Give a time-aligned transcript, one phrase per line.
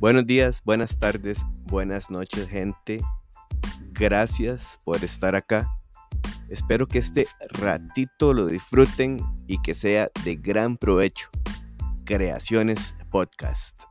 [0.00, 3.02] Buenos días, buenas tardes, buenas noches, gente.
[3.92, 5.70] Gracias por estar acá.
[6.48, 11.28] Espero que este ratito lo disfruten y que sea de gran provecho.
[12.06, 13.89] Creaciones Podcast.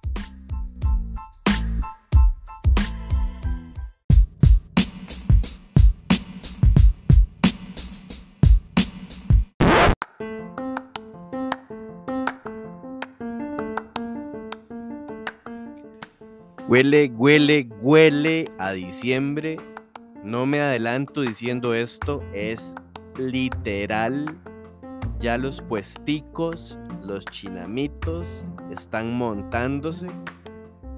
[16.68, 19.58] Huele, huele, huele a diciembre.
[20.23, 22.76] No me adelanto diciendo esto, es
[23.18, 24.26] literal.
[25.20, 30.08] Ya los puesticos, los chinamitos están montándose.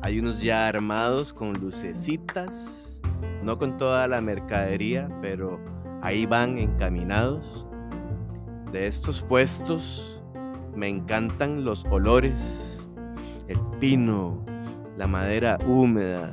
[0.02, 3.02] Hay unos ya armados con lucecitas,
[3.44, 5.60] no con toda la mercadería, pero
[6.02, 7.66] ahí van encaminados.
[8.72, 10.24] De estos puestos
[10.76, 12.90] me encantan los olores,
[13.48, 14.44] el pino,
[15.02, 16.32] la madera húmeda,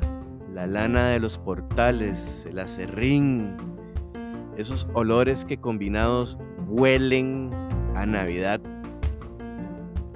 [0.52, 3.56] la lana de los portales, el acerrín,
[4.58, 7.48] esos olores que combinados huelen
[7.94, 8.60] a Navidad.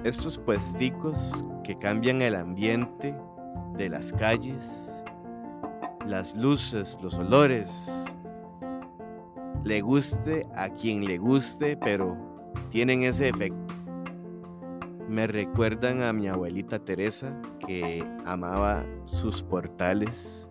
[0.03, 1.17] Estos puesticos
[1.63, 3.15] que cambian el ambiente
[3.75, 5.03] de las calles,
[6.05, 7.89] las luces, los olores.
[9.63, 12.15] Le guste a quien le guste, pero
[12.69, 13.72] tienen ese efecto
[15.13, 20.49] me recuerdan a mi abuelita Teresa que amaba sus portales,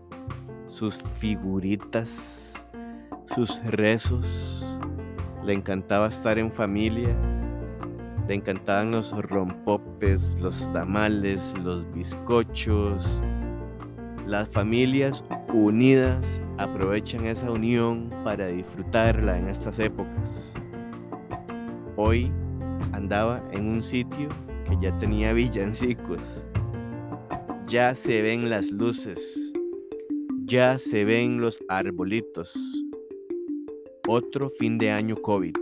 [0.66, 2.54] sus figuritas,
[3.34, 4.64] sus rezos.
[5.44, 7.12] Le encantaba estar en familia.
[8.28, 13.20] Le encantaban los rompopes, los tamales, los bizcochos.
[14.28, 20.54] Las familias unidas aprovechan esa unión para disfrutarla en estas épocas.
[21.96, 22.30] Hoy
[22.92, 24.28] andaba en un sitio
[24.80, 26.46] ya tenía villancicos.
[27.66, 29.52] Ya se ven las luces.
[30.44, 32.54] Ya se ven los arbolitos.
[34.08, 35.56] Otro fin de año COVID.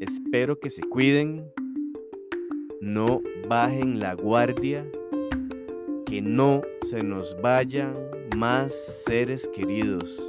[0.00, 1.44] Espero que se cuiden.
[2.80, 4.86] No bajen la guardia.
[6.06, 7.96] Que no se nos vayan
[8.36, 8.72] más
[9.04, 10.22] seres queridos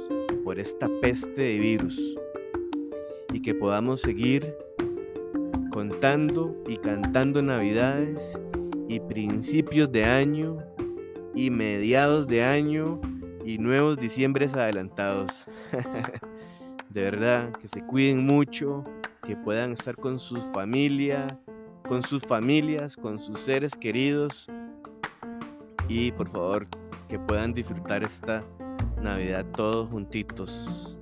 [0.44, 2.00] por esta peste de virus.
[3.32, 4.54] Y que podamos seguir
[5.76, 8.40] contando y cantando navidades
[8.88, 10.56] y principios de año
[11.34, 12.98] y mediados de año
[13.44, 15.44] y nuevos diciembres adelantados.
[16.88, 18.84] de verdad, que se cuiden mucho,
[19.26, 21.34] que puedan estar con sus familias,
[21.86, 24.46] con sus familias, con sus seres queridos
[25.90, 26.68] y por favor
[27.06, 28.42] que puedan disfrutar esta
[29.02, 30.95] Navidad todos juntitos.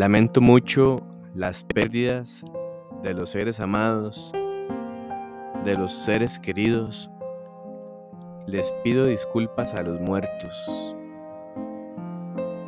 [0.00, 1.02] Lamento mucho
[1.34, 2.42] las pérdidas
[3.02, 4.32] de los seres amados,
[5.62, 7.10] de los seres queridos.
[8.46, 10.96] Les pido disculpas a los muertos.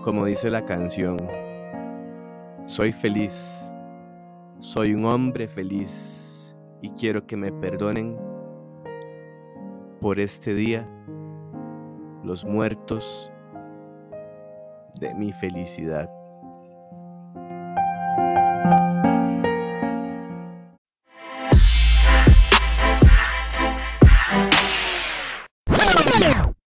[0.02, 1.16] Como dice la canción,
[2.66, 3.74] soy feliz,
[4.60, 8.14] soy un hombre feliz y quiero que me perdonen
[10.02, 10.86] por este día
[12.22, 13.32] los muertos
[15.00, 16.10] de mi felicidad.